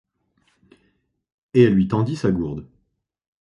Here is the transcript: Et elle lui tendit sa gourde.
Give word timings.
Et 1.53 1.61
elle 1.61 1.75
lui 1.75 1.87
tendit 1.87 2.15
sa 2.15 2.31
gourde. 2.31 2.65